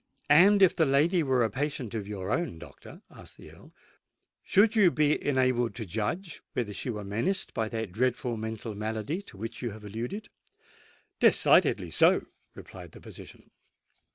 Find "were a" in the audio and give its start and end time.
1.21-1.51